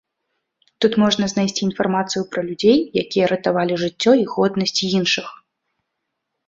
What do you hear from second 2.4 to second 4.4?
людзей, якія ратавалі жыццё і